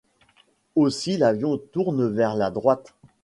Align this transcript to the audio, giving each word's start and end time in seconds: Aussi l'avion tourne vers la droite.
Aussi 0.73 1.15
l'avion 1.17 1.59
tourne 1.59 2.07
vers 2.07 2.35
la 2.35 2.49
droite. 2.49 2.95